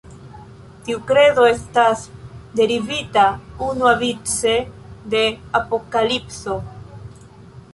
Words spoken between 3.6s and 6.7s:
unuavice de Apokalipso.